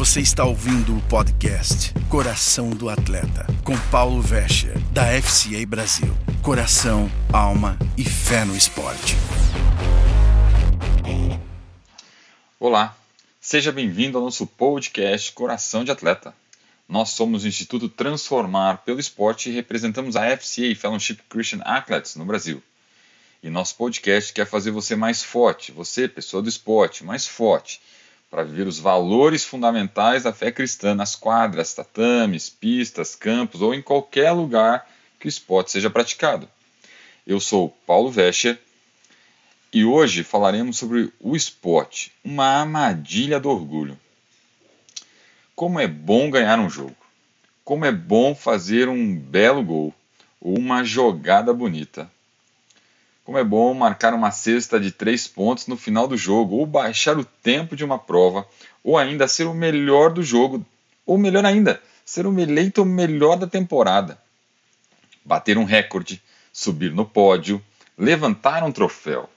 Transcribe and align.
Você 0.00 0.22
está 0.22 0.46
ouvindo 0.46 0.96
o 0.96 1.02
podcast 1.10 1.92
Coração 2.08 2.70
do 2.70 2.88
Atleta, 2.88 3.46
com 3.62 3.76
Paulo 3.90 4.22
Vescher, 4.22 4.72
da 4.94 5.02
FCA 5.20 5.66
Brasil. 5.66 6.16
Coração, 6.42 7.06
alma 7.30 7.78
e 7.98 8.02
fé 8.02 8.46
no 8.46 8.56
esporte. 8.56 9.14
Olá, 12.58 12.96
seja 13.42 13.70
bem-vindo 13.70 14.16
ao 14.16 14.24
nosso 14.24 14.46
podcast 14.46 15.32
Coração 15.32 15.84
de 15.84 15.90
Atleta. 15.90 16.34
Nós 16.88 17.10
somos 17.10 17.44
o 17.44 17.48
Instituto 17.48 17.86
Transformar 17.86 18.78
pelo 18.78 19.00
Esporte 19.00 19.50
e 19.50 19.52
representamos 19.52 20.16
a 20.16 20.34
FCA 20.34 20.74
Fellowship 20.74 21.18
Christian 21.28 21.60
Athletes 21.62 22.16
no 22.16 22.24
Brasil. 22.24 22.62
E 23.42 23.50
nosso 23.50 23.76
podcast 23.76 24.32
quer 24.32 24.46
fazer 24.46 24.70
você 24.70 24.96
mais 24.96 25.22
forte, 25.22 25.70
você, 25.72 26.08
pessoa 26.08 26.42
do 26.42 26.48
esporte, 26.48 27.04
mais 27.04 27.26
forte, 27.26 27.82
para 28.30 28.44
viver 28.44 28.66
os 28.68 28.78
valores 28.78 29.44
fundamentais 29.44 30.22
da 30.22 30.32
fé 30.32 30.52
cristã 30.52 30.94
nas 30.94 31.16
quadras, 31.16 31.74
tatames, 31.74 32.48
pistas, 32.48 33.16
campos 33.16 33.60
ou 33.60 33.74
em 33.74 33.82
qualquer 33.82 34.30
lugar 34.30 34.88
que 35.18 35.26
o 35.26 35.28
esporte 35.28 35.72
seja 35.72 35.90
praticado. 35.90 36.48
Eu 37.26 37.40
sou 37.40 37.76
Paulo 37.86 38.10
Vescher 38.10 38.58
e 39.72 39.84
hoje 39.84 40.22
falaremos 40.22 40.78
sobre 40.78 41.12
o 41.18 41.34
esporte, 41.34 42.12
uma 42.24 42.44
armadilha 42.46 43.40
do 43.40 43.50
orgulho. 43.50 43.98
Como 45.54 45.80
é 45.80 45.86
bom 45.88 46.30
ganhar 46.30 46.58
um 46.58 46.70
jogo. 46.70 46.96
Como 47.64 47.84
é 47.84 47.92
bom 47.92 48.34
fazer 48.34 48.88
um 48.88 49.14
belo 49.14 49.62
gol 49.62 49.94
ou 50.40 50.56
uma 50.58 50.82
jogada 50.82 51.52
bonita. 51.52 52.10
Como 53.30 53.38
é 53.38 53.44
bom 53.44 53.72
marcar 53.74 54.12
uma 54.12 54.32
cesta 54.32 54.80
de 54.80 54.90
três 54.90 55.28
pontos 55.28 55.68
no 55.68 55.76
final 55.76 56.08
do 56.08 56.16
jogo, 56.16 56.56
ou 56.56 56.66
baixar 56.66 57.16
o 57.16 57.24
tempo 57.24 57.76
de 57.76 57.84
uma 57.84 57.96
prova, 57.96 58.44
ou 58.82 58.98
ainda 58.98 59.28
ser 59.28 59.44
o 59.44 59.54
melhor 59.54 60.12
do 60.12 60.20
jogo, 60.20 60.66
ou 61.06 61.16
melhor 61.16 61.44
ainda, 61.44 61.80
ser 62.04 62.26
o 62.26 62.40
eleito 62.40 62.84
melhor 62.84 63.36
da 63.36 63.46
temporada. 63.46 64.20
Bater 65.24 65.56
um 65.56 65.62
recorde, 65.62 66.20
subir 66.52 66.92
no 66.92 67.06
pódio, 67.06 67.64
levantar 67.96 68.64
um 68.64 68.72
troféu. 68.72 69.30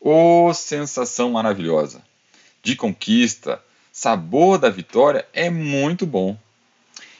Oh, 0.00 0.52
sensação 0.52 1.30
maravilhosa! 1.30 2.02
De 2.64 2.74
conquista, 2.74 3.62
sabor 3.92 4.58
da 4.58 4.70
vitória 4.70 5.24
é 5.32 5.48
muito 5.48 6.04
bom. 6.04 6.36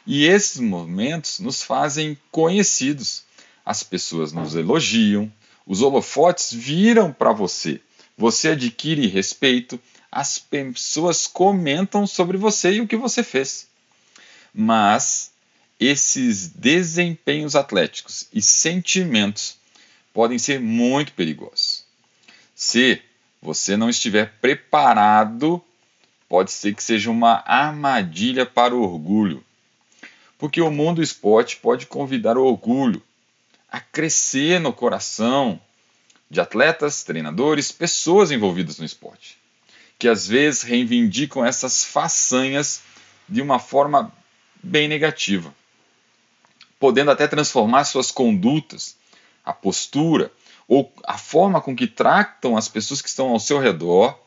E 0.04 0.26
esses 0.26 0.58
momentos 0.58 1.38
nos 1.38 1.62
fazem 1.62 2.18
conhecidos. 2.32 3.22
As 3.64 3.84
pessoas 3.84 4.32
nos 4.32 4.56
elogiam, 4.56 5.30
os 5.66 5.82
holofotes 5.82 6.52
viram 6.52 7.12
para 7.12 7.32
você. 7.32 7.80
Você 8.16 8.48
adquire 8.50 9.06
respeito, 9.06 9.80
as 10.10 10.38
pessoas 10.38 11.26
comentam 11.26 12.06
sobre 12.06 12.36
você 12.36 12.74
e 12.74 12.80
o 12.80 12.86
que 12.86 12.96
você 12.96 13.22
fez. 13.22 13.66
Mas 14.54 15.32
esses 15.78 16.48
desempenhos 16.48 17.54
atléticos 17.54 18.26
e 18.32 18.40
sentimentos 18.40 19.56
podem 20.14 20.38
ser 20.38 20.60
muito 20.60 21.12
perigosos. 21.12 21.84
Se 22.54 23.02
você 23.42 23.76
não 23.76 23.90
estiver 23.90 24.32
preparado 24.40 25.62
pode 26.28 26.50
ser 26.50 26.74
que 26.74 26.82
seja 26.82 27.10
uma 27.10 27.42
armadilha 27.46 28.44
para 28.44 28.74
o 28.74 28.82
orgulho. 28.82 29.44
Porque 30.38 30.60
o 30.60 30.70
mundo 30.70 30.96
do 30.96 31.02
esporte 31.02 31.56
pode 31.56 31.86
convidar 31.86 32.36
o 32.36 32.44
orgulho 32.44 33.02
a 33.76 33.80
crescer 33.80 34.58
no 34.58 34.72
coração 34.72 35.60
de 36.30 36.40
atletas, 36.40 37.04
treinadores, 37.04 37.70
pessoas 37.70 38.30
envolvidas 38.30 38.78
no 38.78 38.86
esporte, 38.86 39.36
que 39.98 40.08
às 40.08 40.26
vezes 40.26 40.62
reivindicam 40.62 41.44
essas 41.44 41.84
façanhas 41.84 42.80
de 43.28 43.42
uma 43.42 43.58
forma 43.58 44.10
bem 44.62 44.88
negativa, 44.88 45.54
podendo 46.80 47.10
até 47.10 47.28
transformar 47.28 47.84
suas 47.84 48.10
condutas, 48.10 48.96
a 49.44 49.52
postura 49.52 50.32
ou 50.66 50.90
a 51.04 51.18
forma 51.18 51.60
com 51.60 51.76
que 51.76 51.86
tratam 51.86 52.56
as 52.56 52.68
pessoas 52.68 53.02
que 53.02 53.10
estão 53.10 53.28
ao 53.28 53.38
seu 53.38 53.58
redor 53.58 54.18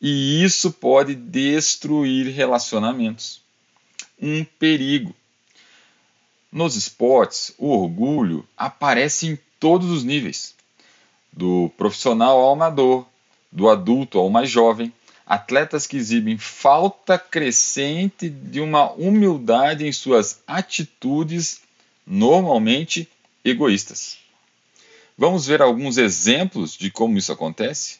e 0.00 0.42
isso 0.42 0.72
pode 0.72 1.14
destruir 1.14 2.34
relacionamentos. 2.34 3.42
Um 4.18 4.44
perigo. 4.44 5.14
Nos 6.54 6.76
esportes, 6.76 7.52
o 7.58 7.68
orgulho 7.68 8.46
aparece 8.56 9.26
em 9.26 9.38
todos 9.60 9.90
os 9.90 10.04
níveis, 10.04 10.54
do 11.32 11.68
profissional 11.76 12.38
ao 12.38 12.52
amador, 12.52 13.04
do 13.52 13.68
adulto 13.68 14.18
ao 14.18 14.30
mais 14.30 14.48
jovem. 14.48 14.92
Atletas 15.26 15.86
que 15.86 15.96
exibem 15.96 16.38
falta 16.38 17.18
crescente 17.18 18.28
de 18.28 18.60
uma 18.60 18.92
humildade 18.92 19.86
em 19.86 19.92
suas 19.92 20.40
atitudes, 20.46 21.60
normalmente 22.06 23.08
egoístas. 23.44 24.18
Vamos 25.18 25.46
ver 25.46 25.60
alguns 25.60 25.98
exemplos 25.98 26.76
de 26.76 26.90
como 26.90 27.18
isso 27.18 27.32
acontece? 27.32 27.98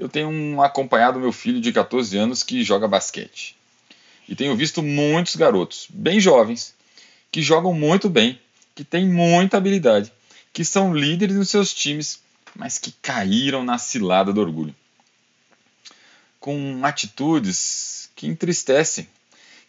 eu 0.00 0.08
tenho 0.08 0.62
acompanhado 0.62 1.20
meu 1.20 1.30
filho 1.30 1.60
de 1.60 1.70
14 1.72 2.16
anos 2.16 2.42
que 2.42 2.64
joga 2.64 2.88
basquete. 2.88 3.54
E 4.26 4.34
tenho 4.34 4.56
visto 4.56 4.82
muitos 4.82 5.36
garotos, 5.36 5.86
bem 5.90 6.18
jovens, 6.18 6.74
que 7.30 7.42
jogam 7.42 7.72
muito 7.72 8.08
bem, 8.08 8.40
que 8.74 8.84
têm 8.84 9.06
muita 9.06 9.56
habilidade, 9.56 10.12
que 10.52 10.64
são 10.64 10.94
líderes 10.94 11.36
nos 11.36 11.50
seus 11.50 11.72
times, 11.72 12.20
mas 12.54 12.78
que 12.78 12.92
caíram 13.02 13.64
na 13.64 13.78
cilada 13.78 14.32
do 14.32 14.40
orgulho. 14.40 14.74
Com 16.38 16.80
atitudes 16.84 18.10
que 18.16 18.26
entristecem, 18.26 19.08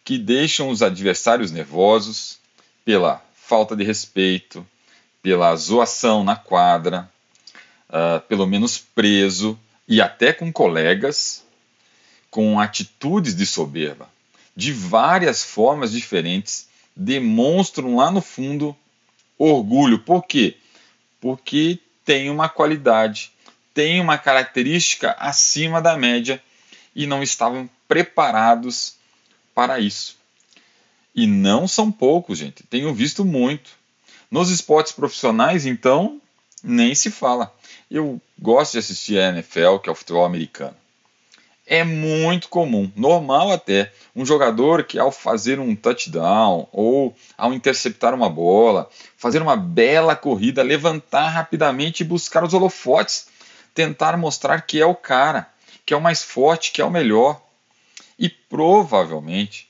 que 0.04 0.18
deixam 0.18 0.70
os 0.70 0.82
adversários 0.82 1.52
nervosos 1.52 2.40
pela 2.84 3.24
falta 3.36 3.76
de 3.76 3.84
respeito, 3.84 4.66
pela 5.22 5.56
zoação 5.56 6.24
na 6.24 6.36
quadra, 6.36 7.10
uh, 7.90 8.20
pelo 8.22 8.48
menos 8.48 8.78
preso 8.78 9.60
e 9.88 10.02
até 10.02 10.34
com 10.34 10.52
colegas 10.52 11.44
com 12.32 12.60
atitudes 12.60 13.36
de 13.36 13.46
soberba, 13.46 14.10
de 14.56 14.72
várias 14.72 15.44
formas 15.44 15.92
diferentes, 15.92 16.68
demonstram 16.96 17.96
lá 17.96 18.12
no 18.12 18.22
fundo 18.22 18.76
orgulho. 19.38 20.00
Por 20.00 20.24
quê? 20.26 20.58
Porque 21.20 21.80
tem 22.06 22.30
uma 22.30 22.50
qualidade, 22.50 23.32
tem 23.74 24.00
uma 24.00 24.18
característica 24.18 25.16
acima 25.20 25.82
da 25.82 25.98
média 25.98 26.42
e 26.96 27.08
não 27.08 27.24
estavam 27.24 27.70
preparados 27.88 28.96
para 29.54 29.80
isso. 29.80 30.18
E 31.14 31.28
não 31.28 31.68
são 31.68 31.92
poucos, 31.92 32.38
gente. 32.38 32.64
Tenho 32.64 32.94
visto 32.94 33.26
muito. 33.26 33.72
Nos 34.30 34.50
esportes 34.50 34.94
profissionais, 34.94 35.66
então, 35.66 36.22
nem 36.64 36.96
se 36.96 37.12
fala. 37.12 37.54
Eu 37.90 38.22
gosto 38.40 38.74
de 38.74 38.78
assistir 38.80 39.20
a 39.20 39.30
NFL, 39.30 39.78
que 39.78 39.90
é 39.90 39.92
o 39.92 39.96
futebol 39.96 40.24
americano. 40.24 40.76
É 41.66 41.84
muito 41.84 42.50
comum, 42.50 42.92
normal 42.96 43.52
até, 43.52 43.94
um 44.16 44.26
jogador 44.26 44.84
que 44.84 44.98
ao 44.98 45.12
fazer 45.12 45.60
um 45.60 45.76
touchdown 45.76 46.68
ou 46.72 47.16
ao 47.38 47.54
interceptar 47.54 48.14
uma 48.14 48.30
bola, 48.30 48.90
fazer 49.16 49.42
uma 49.42 49.56
bela 49.56 50.16
corrida, 50.16 50.64
levantar 50.64 51.30
rapidamente 51.30 52.02
e 52.02 52.06
buscar 52.06 52.44
os 52.44 52.54
holofotes, 52.54 53.28
tentar 53.74 54.18
mostrar 54.18 54.62
que 54.62 54.82
é 54.82 54.86
o 54.86 54.96
cara, 54.96 55.48
que 55.86 55.94
é 55.94 55.98
o 55.98 56.02
mais 56.02 56.24
forte, 56.24 56.72
que 56.72 56.82
é 56.82 56.86
o 56.86 56.92
melhor. 56.92 57.42
E 58.18 58.28
provavelmente 58.28 59.70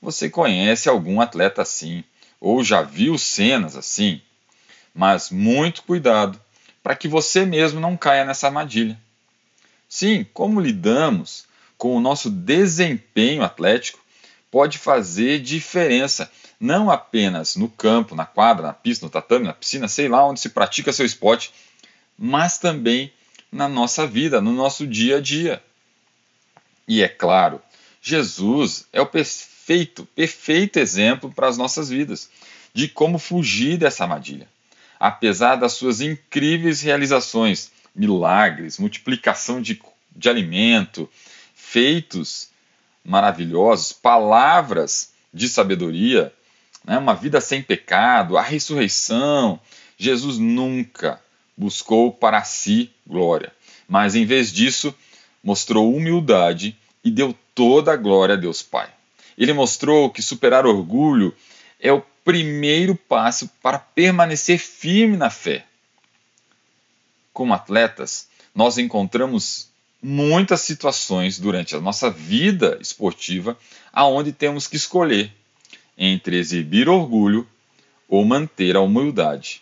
você 0.00 0.30
conhece 0.30 0.88
algum 0.88 1.20
atleta 1.20 1.62
assim, 1.62 2.04
ou 2.40 2.62
já 2.62 2.82
viu 2.82 3.18
cenas 3.18 3.76
assim. 3.76 4.20
Mas 4.94 5.30
muito 5.30 5.82
cuidado, 5.82 6.40
para 6.82 6.94
que 6.94 7.08
você 7.08 7.44
mesmo 7.44 7.80
não 7.80 7.96
caia 7.96 8.24
nessa 8.24 8.46
armadilha. 8.46 8.98
Sim, 9.94 10.26
como 10.34 10.60
lidamos 10.60 11.44
com 11.78 11.96
o 11.96 12.00
nosso 12.00 12.28
desempenho 12.28 13.44
atlético 13.44 14.00
pode 14.50 14.76
fazer 14.76 15.38
diferença, 15.38 16.28
não 16.58 16.90
apenas 16.90 17.54
no 17.54 17.68
campo, 17.68 18.16
na 18.16 18.26
quadra, 18.26 18.66
na 18.66 18.72
pista, 18.72 19.06
no 19.06 19.10
tatame, 19.10 19.46
na 19.46 19.52
piscina, 19.52 19.86
sei 19.86 20.08
lá 20.08 20.26
onde 20.26 20.40
se 20.40 20.48
pratica 20.48 20.92
seu 20.92 21.06
esporte, 21.06 21.52
mas 22.18 22.58
também 22.58 23.12
na 23.52 23.68
nossa 23.68 24.04
vida, 24.04 24.40
no 24.40 24.50
nosso 24.50 24.84
dia 24.84 25.18
a 25.18 25.20
dia. 25.20 25.62
E 26.88 27.00
é 27.00 27.06
claro, 27.06 27.62
Jesus 28.02 28.88
é 28.92 29.00
o 29.00 29.06
perfeito, 29.06 30.04
perfeito 30.06 30.80
exemplo 30.80 31.32
para 31.32 31.46
as 31.46 31.56
nossas 31.56 31.88
vidas 31.88 32.28
de 32.74 32.88
como 32.88 33.16
fugir 33.16 33.78
dessa 33.78 34.02
armadilha 34.02 34.48
apesar 34.98 35.56
das 35.56 35.72
suas 35.74 36.00
incríveis 36.00 36.80
realizações, 36.80 37.70
milagres, 37.94 38.78
multiplicação 38.78 39.62
de, 39.62 39.80
de 40.14 40.28
alimento, 40.28 41.08
feitos 41.54 42.48
maravilhosos, 43.04 43.92
palavras 43.92 45.12
de 45.32 45.48
sabedoria, 45.48 46.32
né, 46.84 46.98
uma 46.98 47.14
vida 47.14 47.40
sem 47.40 47.62
pecado, 47.62 48.36
a 48.36 48.42
ressurreição, 48.42 49.60
Jesus 49.96 50.38
nunca 50.38 51.20
buscou 51.56 52.12
para 52.12 52.42
si 52.44 52.90
glória, 53.06 53.52
mas 53.88 54.14
em 54.14 54.24
vez 54.24 54.52
disso 54.52 54.94
mostrou 55.42 55.94
humildade 55.94 56.76
e 57.04 57.10
deu 57.10 57.36
toda 57.54 57.92
a 57.92 57.96
glória 57.96 58.34
a 58.34 58.38
Deus 58.38 58.62
Pai. 58.62 58.88
Ele 59.36 59.52
mostrou 59.52 60.10
que 60.10 60.22
superar 60.22 60.66
orgulho 60.66 61.34
é 61.80 61.92
o 61.92 62.02
primeiro 62.24 62.96
passo 62.96 63.50
para 63.62 63.78
permanecer 63.78 64.58
firme 64.58 65.16
na 65.16 65.28
fé. 65.28 65.64
Como 67.34 67.52
atletas, 67.52 68.28
nós 68.54 68.78
encontramos 68.78 69.68
muitas 70.00 70.60
situações 70.60 71.38
durante 71.38 71.74
a 71.74 71.80
nossa 71.80 72.10
vida 72.10 72.78
esportiva 72.80 73.58
aonde 73.92 74.32
temos 74.32 74.66
que 74.66 74.76
escolher 74.76 75.32
entre 75.98 76.38
exibir 76.38 76.88
orgulho 76.88 77.46
ou 78.08 78.24
manter 78.24 78.76
a 78.76 78.80
humildade. 78.80 79.60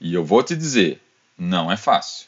E 0.00 0.14
eu 0.14 0.24
vou 0.24 0.42
te 0.42 0.56
dizer, 0.56 1.00
não 1.36 1.70
é 1.70 1.76
fácil. 1.76 2.26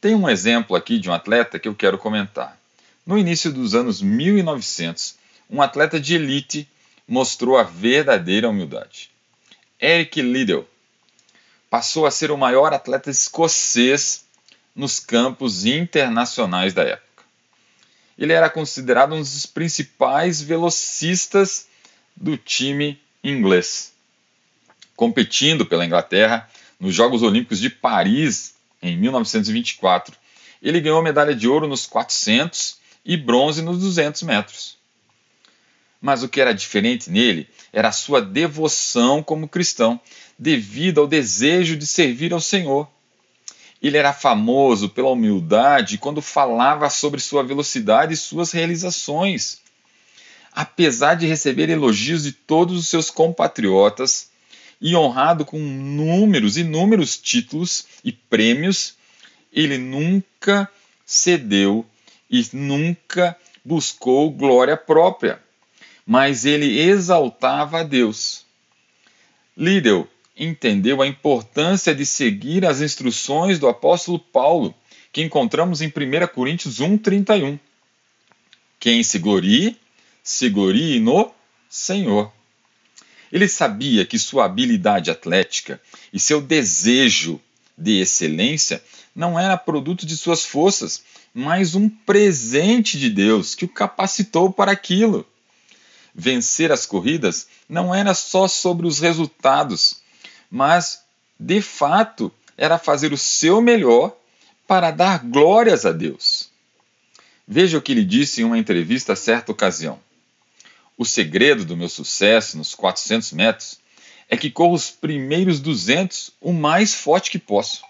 Tem 0.00 0.14
um 0.14 0.28
exemplo 0.28 0.76
aqui 0.76 0.98
de 0.98 1.08
um 1.08 1.12
atleta 1.12 1.58
que 1.58 1.68
eu 1.68 1.74
quero 1.74 1.98
comentar. 1.98 2.58
No 3.06 3.16
início 3.16 3.52
dos 3.52 3.74
anos 3.74 4.02
1900, 4.02 5.16
um 5.48 5.62
atleta 5.62 6.00
de 6.00 6.14
elite 6.16 6.68
mostrou 7.06 7.56
a 7.56 7.62
verdadeira 7.62 8.48
humildade. 8.48 9.10
Eric 9.80 10.20
Liddell 10.20 10.68
passou 11.70 12.06
a 12.06 12.10
ser 12.10 12.30
o 12.30 12.36
maior 12.36 12.72
atleta 12.72 13.10
escocês 13.10 14.24
nos 14.74 15.00
campos 15.00 15.64
internacionais 15.64 16.72
da 16.72 16.82
época. 16.82 17.24
Ele 18.16 18.32
era 18.32 18.48
considerado 18.48 19.14
um 19.14 19.20
dos 19.20 19.46
principais 19.46 20.40
velocistas 20.40 21.66
do 22.16 22.36
time 22.36 23.00
inglês. 23.22 23.92
Competindo 24.96 25.66
pela 25.66 25.84
Inglaterra 25.84 26.48
nos 26.80 26.94
Jogos 26.94 27.22
Olímpicos 27.22 27.60
de 27.60 27.70
Paris 27.70 28.54
em 28.82 28.96
1924, 28.96 30.16
ele 30.62 30.80
ganhou 30.80 31.02
medalha 31.02 31.34
de 31.34 31.48
ouro 31.48 31.68
nos 31.68 31.86
400 31.86 32.78
e 33.04 33.16
bronze 33.16 33.62
nos 33.62 33.78
200 33.78 34.22
metros. 34.22 34.77
Mas 36.00 36.22
o 36.22 36.28
que 36.28 36.40
era 36.40 36.54
diferente 36.54 37.10
nele 37.10 37.48
era 37.72 37.88
a 37.88 37.92
sua 37.92 38.22
devoção 38.22 39.22
como 39.22 39.48
cristão, 39.48 40.00
devido 40.38 41.00
ao 41.00 41.06
desejo 41.06 41.76
de 41.76 41.86
servir 41.86 42.32
ao 42.32 42.40
Senhor. 42.40 42.88
Ele 43.82 43.96
era 43.96 44.12
famoso 44.12 44.88
pela 44.88 45.10
humildade 45.10 45.98
quando 45.98 46.22
falava 46.22 46.88
sobre 46.90 47.20
sua 47.20 47.42
velocidade 47.42 48.14
e 48.14 48.16
suas 48.16 48.52
realizações. 48.52 49.60
Apesar 50.52 51.14
de 51.14 51.26
receber 51.26 51.68
elogios 51.68 52.22
de 52.24 52.32
todos 52.32 52.78
os 52.78 52.88
seus 52.88 53.10
compatriotas 53.10 54.30
e 54.80 54.94
honrado 54.96 55.44
com 55.44 55.58
números 55.58 56.56
e 56.56 56.60
inúmeros 56.60 57.16
títulos 57.16 57.86
e 58.04 58.12
prêmios, 58.12 58.94
ele 59.52 59.78
nunca 59.78 60.68
cedeu 61.04 61.84
e 62.30 62.44
nunca 62.52 63.36
buscou 63.64 64.30
glória 64.30 64.76
própria 64.76 65.40
mas 66.08 66.46
ele 66.46 66.80
exaltava 66.80 67.80
a 67.80 67.82
Deus. 67.82 68.46
Liddell 69.54 70.08
entendeu 70.34 71.02
a 71.02 71.06
importância 71.06 71.94
de 71.94 72.06
seguir 72.06 72.64
as 72.64 72.80
instruções 72.80 73.58
do 73.58 73.68
apóstolo 73.68 74.18
Paulo, 74.18 74.74
que 75.12 75.20
encontramos 75.20 75.82
em 75.82 75.88
1 75.88 75.92
Coríntios 76.34 76.80
1,31. 76.80 77.60
Quem 78.80 79.02
se 79.02 79.18
glorie, 79.18 79.76
se 80.22 80.48
glorie 80.48 80.98
no 80.98 81.30
Senhor. 81.68 82.32
Ele 83.30 83.46
sabia 83.46 84.06
que 84.06 84.18
sua 84.18 84.46
habilidade 84.46 85.10
atlética 85.10 85.78
e 86.10 86.18
seu 86.18 86.40
desejo 86.40 87.38
de 87.76 88.00
excelência 88.00 88.82
não 89.14 89.38
era 89.38 89.58
produto 89.58 90.06
de 90.06 90.16
suas 90.16 90.42
forças, 90.42 91.02
mas 91.34 91.74
um 91.74 91.86
presente 91.86 92.98
de 92.98 93.10
Deus 93.10 93.54
que 93.54 93.66
o 93.66 93.68
capacitou 93.68 94.50
para 94.50 94.72
aquilo 94.72 95.26
vencer 96.14 96.72
as 96.72 96.86
corridas 96.86 97.48
não 97.68 97.94
era 97.94 98.14
só 98.14 98.48
sobre 98.48 98.86
os 98.86 98.98
resultados, 98.98 100.00
mas 100.50 101.02
de 101.38 101.60
fato 101.62 102.32
era 102.56 102.78
fazer 102.78 103.12
o 103.12 103.18
seu 103.18 103.60
melhor 103.60 104.16
para 104.66 104.90
dar 104.90 105.20
glórias 105.20 105.86
a 105.86 105.92
Deus. 105.92 106.48
Veja 107.46 107.78
o 107.78 107.82
que 107.82 107.92
ele 107.92 108.04
disse 108.04 108.40
em 108.40 108.44
uma 108.44 108.58
entrevista 108.58 109.12
a 109.12 109.16
certa 109.16 109.52
ocasião. 109.52 109.98
O 110.96 111.04
segredo 111.04 111.64
do 111.64 111.76
meu 111.76 111.88
sucesso 111.88 112.58
nos 112.58 112.74
400 112.74 113.32
metros 113.32 113.78
é 114.28 114.36
que 114.36 114.50
corro 114.50 114.74
os 114.74 114.90
primeiros 114.90 115.60
200 115.60 116.32
o 116.40 116.52
mais 116.52 116.94
forte 116.94 117.30
que 117.30 117.38
posso. 117.38 117.82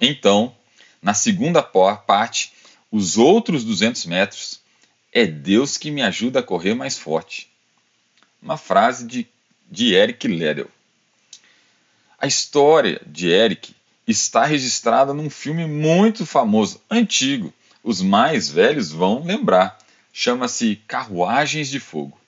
Então, 0.00 0.54
na 1.00 1.14
segunda 1.14 1.62
parte, 1.62 2.52
os 2.90 3.16
outros 3.16 3.64
200 3.64 4.04
metros, 4.06 4.60
é 5.12 5.24
Deus 5.24 5.78
que 5.78 5.90
me 5.90 6.02
ajuda 6.02 6.40
a 6.40 6.42
correr 6.42 6.74
mais 6.74 6.98
forte 6.98 7.48
uma 8.42 8.56
frase 8.56 9.06
de, 9.06 9.26
de 9.70 9.94
Eric 9.94 10.26
Liddell. 10.26 10.70
A 12.18 12.26
história 12.26 13.00
de 13.06 13.28
Eric 13.28 13.74
está 14.06 14.44
registrada 14.44 15.12
num 15.12 15.30
filme 15.30 15.66
muito 15.66 16.24
famoso, 16.24 16.80
antigo. 16.90 17.52
Os 17.82 18.00
mais 18.00 18.48
velhos 18.48 18.90
vão 18.90 19.22
lembrar. 19.22 19.78
Chama-se 20.12 20.80
Carruagens 20.88 21.68
de 21.68 21.78
Fogo 21.78 22.18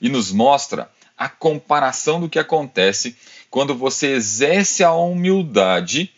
e 0.00 0.08
nos 0.08 0.30
mostra 0.30 0.90
a 1.16 1.28
comparação 1.28 2.20
do 2.20 2.28
que 2.28 2.38
acontece 2.38 3.16
quando 3.50 3.74
você 3.74 4.08
exerce 4.08 4.82
a 4.82 4.92
humildade 4.92 6.12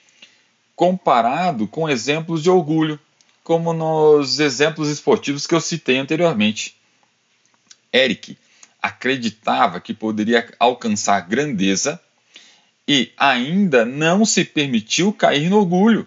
comparado 0.74 1.66
com 1.66 1.88
exemplos 1.88 2.42
de 2.42 2.50
orgulho, 2.50 2.98
como 3.42 3.72
nos 3.72 4.40
exemplos 4.40 4.88
esportivos 4.88 5.46
que 5.46 5.54
eu 5.54 5.60
citei 5.60 5.98
anteriormente. 5.98 6.76
Eric 7.92 8.36
acreditava 8.84 9.80
que 9.80 9.94
poderia 9.94 10.46
alcançar 10.60 11.18
grandeza 11.20 11.98
e 12.86 13.10
ainda 13.16 13.82
não 13.82 14.26
se 14.26 14.44
permitiu 14.44 15.10
cair 15.10 15.48
no 15.48 15.56
orgulho. 15.56 16.06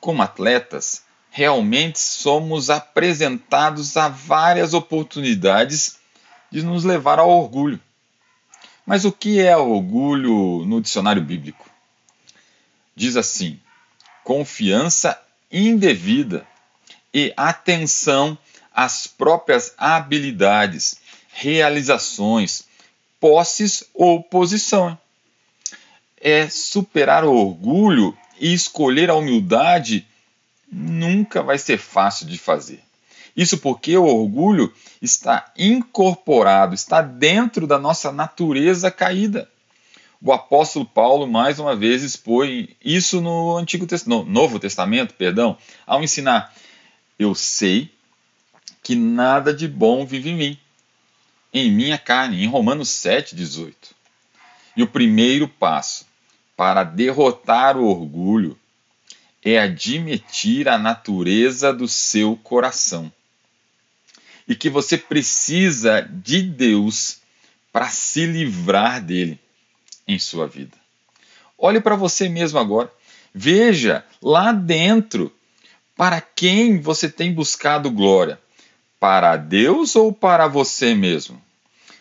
Como 0.00 0.20
atletas, 0.20 1.04
realmente 1.30 2.00
somos 2.00 2.70
apresentados 2.70 3.96
a 3.96 4.08
várias 4.08 4.74
oportunidades 4.74 6.00
de 6.50 6.64
nos 6.64 6.82
levar 6.82 7.20
ao 7.20 7.30
orgulho. 7.30 7.80
Mas 8.84 9.04
o 9.04 9.12
que 9.12 9.40
é 9.40 9.56
orgulho 9.56 10.64
no 10.66 10.80
dicionário 10.80 11.22
bíblico? 11.22 11.70
Diz 12.96 13.16
assim: 13.16 13.60
confiança 14.24 15.16
indevida 15.52 16.44
e 17.14 17.32
atenção 17.36 18.36
as 18.76 19.06
próprias 19.06 19.72
habilidades, 19.78 20.96
realizações, 21.32 22.64
posses 23.18 23.84
ou 23.94 24.22
posição. 24.22 24.98
É 26.20 26.50
superar 26.50 27.24
o 27.24 27.34
orgulho 27.34 28.16
e 28.38 28.52
escolher 28.52 29.08
a 29.08 29.14
humildade 29.14 30.06
nunca 30.70 31.42
vai 31.42 31.56
ser 31.56 31.78
fácil 31.78 32.26
de 32.26 32.36
fazer. 32.36 32.82
Isso 33.34 33.56
porque 33.58 33.96
o 33.96 34.04
orgulho 34.04 34.70
está 35.00 35.50
incorporado, 35.56 36.74
está 36.74 37.00
dentro 37.00 37.66
da 37.66 37.78
nossa 37.78 38.12
natureza 38.12 38.90
caída. 38.90 39.48
O 40.20 40.32
apóstolo 40.32 40.84
Paulo 40.84 41.26
mais 41.26 41.58
uma 41.58 41.74
vez 41.74 42.02
expõe 42.02 42.76
isso 42.84 43.22
no 43.22 43.56
Antigo 43.56 43.86
no 44.06 44.24
Novo 44.24 44.58
Testamento, 44.58 45.14
perdão, 45.14 45.56
ao 45.86 46.02
ensinar: 46.02 46.54
eu 47.18 47.34
sei 47.34 47.95
que 48.86 48.94
nada 48.94 49.52
de 49.52 49.66
bom 49.66 50.06
vive 50.06 50.30
em 50.30 50.36
mim, 50.36 50.58
em 51.52 51.72
minha 51.72 51.98
carne, 51.98 52.44
em 52.44 52.46
Romanos 52.46 52.88
7, 52.88 53.34
18. 53.34 53.76
E 54.76 54.82
o 54.84 54.86
primeiro 54.86 55.48
passo 55.48 56.06
para 56.56 56.84
derrotar 56.84 57.76
o 57.76 57.84
orgulho 57.84 58.56
é 59.44 59.58
admitir 59.58 60.68
a 60.68 60.78
natureza 60.78 61.72
do 61.72 61.88
seu 61.88 62.36
coração. 62.36 63.12
E 64.46 64.54
que 64.54 64.70
você 64.70 64.96
precisa 64.96 66.00
de 66.02 66.42
Deus 66.42 67.18
para 67.72 67.88
se 67.88 68.24
livrar 68.24 69.02
dele 69.02 69.36
em 70.06 70.20
sua 70.20 70.46
vida. 70.46 70.76
Olhe 71.58 71.80
para 71.80 71.96
você 71.96 72.28
mesmo 72.28 72.60
agora. 72.60 72.92
Veja 73.34 74.04
lá 74.22 74.52
dentro 74.52 75.34
para 75.96 76.20
quem 76.20 76.78
você 76.78 77.10
tem 77.10 77.34
buscado 77.34 77.90
glória 77.90 78.45
para 79.06 79.36
Deus 79.36 79.94
ou 79.94 80.12
para 80.12 80.48
você 80.48 80.92
mesmo? 80.92 81.40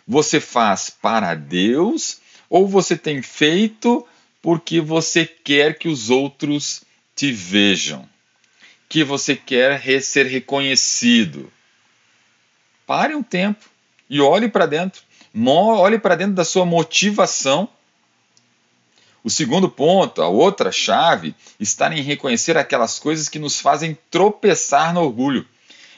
Você 0.08 0.40
faz 0.40 0.90
para 0.90 1.36
Deus 1.36 2.20
ou 2.50 2.68
você 2.68 2.98
tem 2.98 3.22
feito 3.22 4.04
porque 4.42 4.82
você 4.82 5.24
quer 5.24 5.78
que 5.78 5.88
os 5.88 6.10
outros 6.10 6.82
te 7.16 7.32
vejam? 7.32 8.10
Que 8.90 9.04
você 9.04 9.36
quer 9.36 10.02
ser 10.02 10.26
reconhecido? 10.26 11.54
Pare 12.88 13.14
um 13.14 13.22
tempo 13.22 13.64
e 14.10 14.20
olhe 14.20 14.50
para 14.50 14.66
dentro. 14.66 15.04
Olhe 15.46 16.00
para 16.00 16.16
dentro 16.16 16.34
da 16.34 16.44
sua 16.44 16.66
motivação. 16.66 17.70
O 19.24 19.30
segundo 19.30 19.70
ponto, 19.70 20.24
a 20.24 20.28
outra 20.28 20.72
chave, 20.72 21.36
está 21.60 21.96
em 21.96 22.02
reconhecer 22.02 22.58
aquelas 22.58 22.98
coisas 22.98 23.30
que 23.30 23.38
nos 23.38 23.60
fazem 23.60 23.96
tropeçar 24.10 24.92
no 24.92 25.02
orgulho 25.02 25.48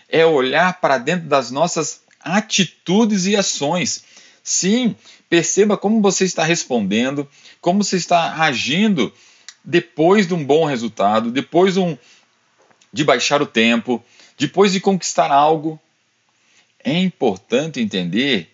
é 0.09 0.25
olhar 0.25 0.79
para 0.79 0.97
dentro 0.97 1.27
das 1.27 1.51
nossas 1.51 2.01
atitudes 2.19 3.25
e 3.25 3.35
ações. 3.35 4.03
Sim, 4.43 4.95
perceba 5.29 5.77
como 5.77 6.01
você 6.01 6.25
está 6.25 6.43
respondendo, 6.43 7.27
como 7.59 7.83
você 7.83 7.97
está 7.97 8.41
agindo 8.43 9.13
depois 9.63 10.27
de 10.27 10.33
um 10.33 10.43
bom 10.43 10.65
resultado, 10.65 11.31
depois 11.31 11.73
de, 11.73 11.81
um, 11.81 11.97
de 12.91 13.03
baixar 13.03 13.41
o 13.41 13.45
tempo, 13.45 14.03
depois 14.37 14.71
de 14.71 14.79
conquistar 14.79 15.31
algo. 15.31 15.79
É 16.83 16.97
importante 16.97 17.81
entender 17.81 18.49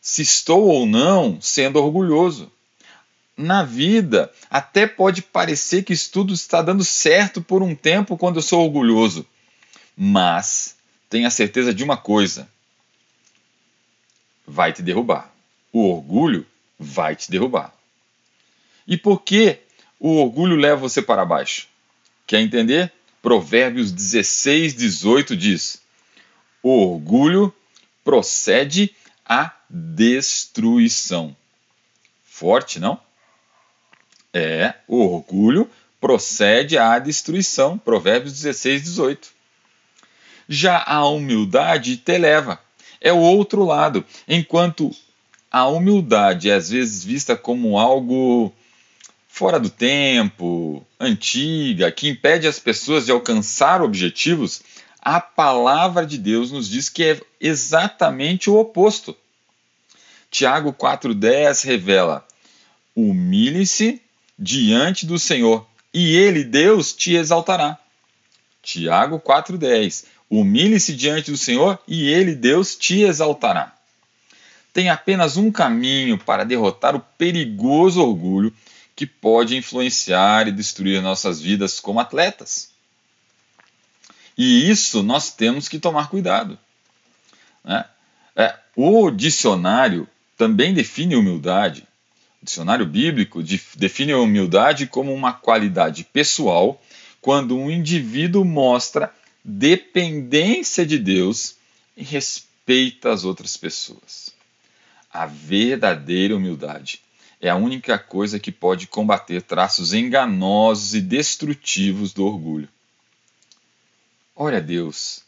se 0.00 0.22
estou 0.22 0.64
ou 0.64 0.86
não 0.86 1.40
sendo 1.40 1.80
orgulhoso. 1.82 2.50
Na 3.36 3.62
vida, 3.62 4.32
até 4.50 4.86
pode 4.86 5.20
parecer 5.20 5.84
que 5.84 5.92
isso 5.92 6.10
tudo 6.10 6.32
está 6.32 6.62
dando 6.62 6.84
certo 6.84 7.42
por 7.42 7.62
um 7.62 7.74
tempo 7.74 8.16
quando 8.16 8.36
eu 8.36 8.42
sou 8.42 8.64
orgulhoso. 8.64 9.26
Mas 9.96 10.76
tenha 11.08 11.30
certeza 11.30 11.72
de 11.72 11.82
uma 11.82 11.96
coisa: 11.96 12.48
vai 14.46 14.72
te 14.72 14.82
derrubar. 14.82 15.32
O 15.72 15.88
orgulho 15.88 16.46
vai 16.78 17.16
te 17.16 17.30
derrubar. 17.30 17.74
E 18.86 18.96
por 18.96 19.22
que 19.22 19.58
o 19.98 20.16
orgulho 20.16 20.56
leva 20.56 20.76
você 20.76 21.00
para 21.00 21.24
baixo? 21.24 21.68
Quer 22.26 22.40
entender? 22.40 22.92
Provérbios 23.22 23.90
16, 23.90 24.74
18 24.74 25.36
diz: 25.36 25.80
O 26.62 26.92
orgulho 26.92 27.52
procede 28.04 28.94
à 29.24 29.52
destruição. 29.68 31.36
Forte, 32.24 32.78
não? 32.78 33.00
É, 34.32 34.74
o 34.86 34.98
orgulho 34.98 35.68
procede 36.00 36.76
à 36.76 36.98
destruição. 36.98 37.78
Provérbios 37.78 38.34
16, 38.34 38.82
18. 38.82 39.35
Já 40.48 40.82
a 40.86 41.06
humildade 41.08 41.96
te 41.96 42.12
eleva. 42.12 42.60
É 43.00 43.12
o 43.12 43.18
outro 43.18 43.64
lado. 43.64 44.04
Enquanto 44.28 44.94
a 45.50 45.66
humildade 45.66 46.50
é 46.50 46.54
às 46.54 46.70
vezes 46.70 47.04
vista 47.04 47.36
como 47.36 47.78
algo 47.78 48.52
fora 49.28 49.60
do 49.60 49.68
tempo, 49.68 50.86
antiga, 50.98 51.92
que 51.92 52.08
impede 52.08 52.46
as 52.46 52.58
pessoas 52.58 53.04
de 53.04 53.12
alcançar 53.12 53.82
objetivos, 53.82 54.62
a 55.00 55.20
palavra 55.20 56.06
de 56.06 56.16
Deus 56.16 56.50
nos 56.50 56.68
diz 56.68 56.88
que 56.88 57.04
é 57.04 57.20
exatamente 57.40 58.48
o 58.48 58.56
oposto. 58.56 59.14
Tiago 60.30 60.72
4,10 60.72 61.64
revela: 61.64 62.26
humilhe-se 62.94 64.00
diante 64.38 65.06
do 65.06 65.18
Senhor, 65.18 65.66
e 65.92 66.16
ele, 66.16 66.42
Deus, 66.42 66.92
te 66.92 67.14
exaltará. 67.14 67.78
Tiago 68.62 69.20
4,10: 69.20 70.06
humilhe-se 70.30 70.94
diante 70.94 71.30
do 71.30 71.36
Senhor, 71.36 71.78
e 71.86 72.08
ele, 72.08 72.34
Deus, 72.34 72.76
te 72.76 73.02
exaltará. 73.02 73.74
Tem 74.72 74.88
apenas 74.90 75.36
um 75.36 75.50
caminho 75.50 76.18
para 76.18 76.44
derrotar 76.44 76.94
o 76.94 77.00
perigoso 77.00 78.02
orgulho 78.02 78.52
que 78.94 79.06
pode 79.06 79.56
influenciar 79.56 80.48
e 80.48 80.52
destruir 80.52 81.00
nossas 81.02 81.40
vidas 81.40 81.80
como 81.80 82.00
atletas. 82.00 82.70
E 84.36 84.68
isso 84.68 85.02
nós 85.02 85.30
temos 85.30 85.68
que 85.68 85.78
tomar 85.78 86.10
cuidado. 86.10 86.58
Né? 87.64 87.84
É, 88.34 88.54
o 88.74 89.10
dicionário 89.10 90.06
também 90.36 90.74
define 90.74 91.16
humildade. 91.16 91.86
O 92.42 92.44
dicionário 92.44 92.84
bíblico 92.84 93.42
define 93.76 94.12
a 94.12 94.18
humildade 94.18 94.86
como 94.86 95.12
uma 95.14 95.32
qualidade 95.32 96.04
pessoal 96.04 96.82
quando 97.20 97.56
um 97.56 97.70
indivíduo 97.70 98.44
mostra 98.44 99.12
dependência 99.48 100.84
de 100.84 100.98
Deus 100.98 101.54
e 101.96 102.02
respeita 102.02 103.12
as 103.12 103.24
outras 103.24 103.56
pessoas. 103.56 104.30
A 105.12 105.24
verdadeira 105.24 106.34
humildade 106.34 107.00
é 107.40 107.48
a 107.48 107.54
única 107.54 107.96
coisa 107.96 108.40
que 108.40 108.50
pode 108.50 108.88
combater 108.88 109.40
traços 109.40 109.94
enganosos 109.94 110.96
e 110.96 111.00
destrutivos 111.00 112.12
do 112.12 112.26
orgulho. 112.26 112.68
Ore 114.34 114.56
a 114.56 114.60
Deus, 114.60 115.20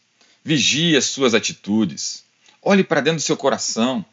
vigie 0.43 0.97
as 0.97 1.05
suas 1.05 1.33
atitudes, 1.33 2.25
olhe 2.61 2.83
para 2.83 2.99
dentro 2.99 3.19
do 3.19 3.25
seu 3.25 3.37
coração, 3.37 4.05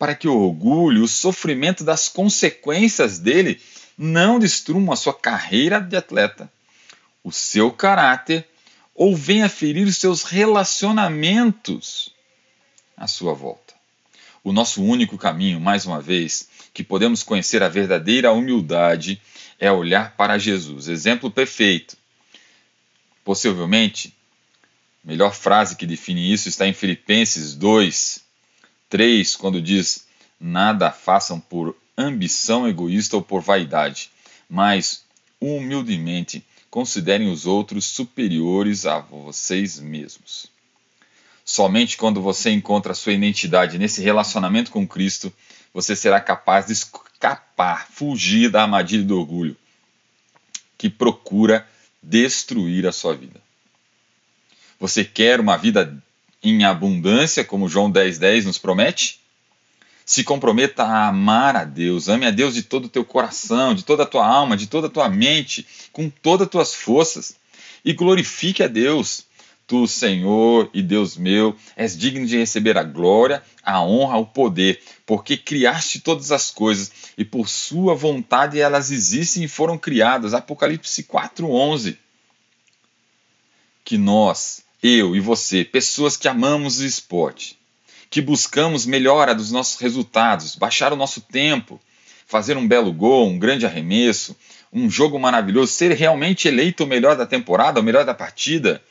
para 0.00 0.16
que 0.16 0.26
o 0.26 0.36
orgulho, 0.36 1.04
o 1.04 1.08
sofrimento 1.08 1.84
das 1.84 2.08
consequências 2.08 3.20
dele 3.20 3.60
não 3.96 4.40
destruam 4.40 4.90
a 4.90 4.96
sua 4.96 5.14
carreira 5.14 5.78
de 5.78 5.96
atleta, 5.96 6.50
o 7.22 7.30
seu 7.30 7.70
caráter 7.70 8.50
ou 9.00 9.16
venha 9.16 9.48
ferir 9.48 9.86
os 9.86 9.96
seus 9.96 10.24
relacionamentos 10.24 12.12
à 12.94 13.06
sua 13.06 13.32
volta. 13.32 13.72
O 14.44 14.52
nosso 14.52 14.84
único 14.84 15.16
caminho, 15.16 15.58
mais 15.58 15.86
uma 15.86 16.02
vez, 16.02 16.50
que 16.74 16.84
podemos 16.84 17.22
conhecer 17.22 17.62
a 17.62 17.68
verdadeira 17.70 18.30
humildade 18.30 19.18
é 19.58 19.72
olhar 19.72 20.14
para 20.18 20.36
Jesus, 20.36 20.86
exemplo 20.86 21.30
perfeito. 21.30 21.96
Possivelmente, 23.24 24.14
a 25.02 25.08
melhor 25.08 25.34
frase 25.34 25.76
que 25.76 25.86
define 25.86 26.30
isso 26.30 26.50
está 26.50 26.66
em 26.66 26.74
Filipenses 26.74 27.54
2, 27.54 28.22
3, 28.90 29.34
quando 29.34 29.62
diz: 29.62 30.06
Nada 30.38 30.92
façam 30.92 31.40
por 31.40 31.74
ambição 31.96 32.68
egoísta 32.68 33.16
ou 33.16 33.22
por 33.22 33.40
vaidade, 33.40 34.10
mas 34.46 35.06
humildemente 35.40 36.44
considerem 36.70 37.30
os 37.30 37.46
outros 37.46 37.84
superiores 37.84 38.86
a 38.86 39.00
vocês 39.00 39.78
mesmos. 39.78 40.46
Somente 41.44 41.96
quando 41.96 42.22
você 42.22 42.50
encontra 42.50 42.94
sua 42.94 43.12
identidade 43.12 43.78
nesse 43.78 44.00
relacionamento 44.00 44.70
com 44.70 44.86
Cristo, 44.86 45.32
você 45.74 45.96
será 45.96 46.20
capaz 46.20 46.66
de 46.66 46.72
escapar, 46.72 47.88
fugir 47.90 48.50
da 48.50 48.62
armadilha 48.62 49.04
do 49.04 49.18
orgulho 49.18 49.56
que 50.80 50.88
procura 50.88 51.68
destruir 52.02 52.86
a 52.86 52.92
sua 52.92 53.14
vida. 53.14 53.38
Você 54.78 55.04
quer 55.04 55.38
uma 55.38 55.58
vida 55.58 56.02
em 56.42 56.64
abundância, 56.64 57.44
como 57.44 57.68
João 57.68 57.92
10,10 57.92 58.18
10 58.18 58.46
nos 58.46 58.56
promete? 58.56 59.19
Se 60.10 60.24
comprometa 60.24 60.82
a 60.82 61.06
amar 61.06 61.54
a 61.54 61.62
Deus, 61.62 62.08
ame 62.08 62.26
a 62.26 62.32
Deus 62.32 62.52
de 62.52 62.64
todo 62.64 62.86
o 62.86 62.88
teu 62.88 63.04
coração, 63.04 63.72
de 63.72 63.84
toda 63.84 64.02
a 64.02 64.06
tua 64.06 64.26
alma, 64.26 64.56
de 64.56 64.66
toda 64.66 64.88
a 64.88 64.90
tua 64.90 65.08
mente, 65.08 65.64
com 65.92 66.10
todas 66.10 66.48
as 66.48 66.50
tuas 66.50 66.74
forças, 66.74 67.36
e 67.84 67.92
glorifique 67.92 68.60
a 68.60 68.66
Deus 68.66 69.24
Tu, 69.68 69.86
Senhor 69.86 70.68
e 70.74 70.82
Deus 70.82 71.16
meu, 71.16 71.54
és 71.76 71.96
digno 71.96 72.26
de 72.26 72.36
receber 72.36 72.76
a 72.76 72.82
glória, 72.82 73.40
a 73.62 73.80
honra, 73.80 74.16
o 74.16 74.26
poder, 74.26 74.82
porque 75.06 75.36
criaste 75.36 76.00
todas 76.00 76.32
as 76.32 76.50
coisas 76.50 76.90
e 77.16 77.24
por 77.24 77.48
sua 77.48 77.94
vontade 77.94 78.58
elas 78.58 78.90
existem 78.90 79.44
e 79.44 79.48
foram 79.48 79.78
criadas. 79.78 80.34
Apocalipse 80.34 81.04
4:11. 81.04 81.96
Que 83.84 83.96
nós, 83.96 84.64
eu 84.82 85.14
e 85.14 85.20
você, 85.20 85.64
pessoas 85.64 86.16
que 86.16 86.26
amamos 86.26 86.80
o 86.80 86.84
esporte, 86.84 87.59
que 88.10 88.20
buscamos 88.20 88.84
melhora 88.84 89.34
dos 89.34 89.52
nossos 89.52 89.80
resultados, 89.80 90.56
baixar 90.56 90.92
o 90.92 90.96
nosso 90.96 91.20
tempo, 91.20 91.80
fazer 92.26 92.56
um 92.56 92.66
belo 92.66 92.92
gol, 92.92 93.28
um 93.28 93.38
grande 93.38 93.64
arremesso, 93.64 94.36
um 94.72 94.90
jogo 94.90 95.18
maravilhoso, 95.18 95.72
ser 95.72 95.92
realmente 95.92 96.48
eleito 96.48 96.82
o 96.82 96.86
melhor 96.86 97.16
da 97.16 97.24
temporada, 97.24 97.78
o 97.78 97.82
melhor 97.82 98.04
da 98.04 98.12
partida, 98.12 98.82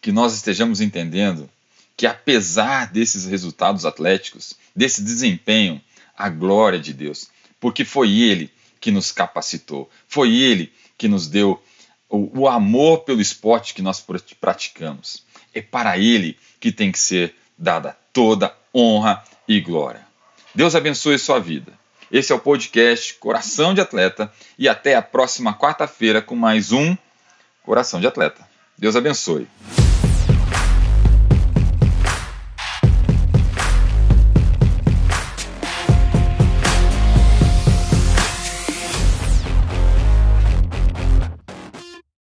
que 0.00 0.12
nós 0.12 0.32
estejamos 0.34 0.80
entendendo 0.80 1.50
que, 1.96 2.06
apesar 2.06 2.90
desses 2.90 3.26
resultados 3.26 3.84
atléticos, 3.84 4.54
desse 4.74 5.02
desempenho, 5.02 5.80
a 6.16 6.28
glória 6.28 6.78
de 6.78 6.92
Deus, 6.92 7.28
porque 7.60 7.84
foi 7.84 8.20
Ele 8.20 8.50
que 8.80 8.90
nos 8.90 9.10
capacitou, 9.10 9.90
foi 10.08 10.34
Ele 10.36 10.72
que 10.96 11.08
nos 11.08 11.26
deu 11.26 11.62
o, 12.08 12.42
o 12.42 12.48
amor 12.48 13.00
pelo 13.00 13.20
esporte 13.20 13.74
que 13.74 13.82
nós 13.82 14.04
praticamos. 14.40 15.24
É 15.54 15.60
para 15.60 15.98
Ele 15.98 16.36
que 16.60 16.72
tem 16.72 16.90
que 16.90 16.98
ser 16.98 17.34
dada 17.62 17.96
toda 18.12 18.52
honra 18.74 19.22
e 19.46 19.60
glória. 19.60 20.04
Deus 20.52 20.74
abençoe 20.74 21.16
sua 21.16 21.38
vida. 21.38 21.72
Esse 22.10 22.32
é 22.32 22.34
o 22.34 22.40
podcast 22.40 23.14
Coração 23.14 23.72
de 23.72 23.80
Atleta 23.80 24.30
e 24.58 24.68
até 24.68 24.96
a 24.96 25.00
próxima 25.00 25.54
quarta-feira 25.54 26.20
com 26.20 26.34
mais 26.34 26.72
um 26.72 26.96
Coração 27.62 28.00
de 28.00 28.06
Atleta. 28.08 28.46
Deus 28.76 28.96
abençoe. 28.96 29.46